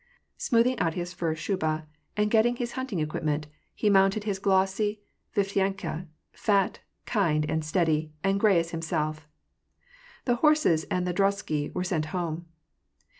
Smoothing 0.39 0.79
out 0.79 0.95
his 0.95 1.13
fur 1.13 1.35
shuba, 1.35 1.85
and 2.17 2.31
getting 2.31 2.55
his 2.55 2.71
hunting 2.71 2.99
equipment, 3.01 3.45
he 3.75 3.87
mounted 3.87 4.23
his 4.23 4.39
glossy 4.39 5.03
Viflyanka, 5.35 6.07
fat, 6.33 6.79
kind, 7.05 7.45
and 7.47 7.63
steady, 7.63 8.11
and 8.23 8.37
as 8.37 8.41
gray 8.41 8.57
as 8.59 8.71
himself. 8.71 9.27
The 10.25 10.37
horses 10.37 10.85
and 10.85 11.05
the 11.05 11.13
drozhsky 11.13 11.71
were 11.75 11.83
sent 11.83 12.05
home. 12.05 12.47